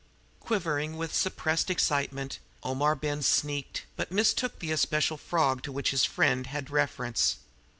[0.39, 6.05] Quivering with suppressed excitement, Omar Ben sneaked, but mistook the especial frog to which his
[6.05, 7.35] friend had reference.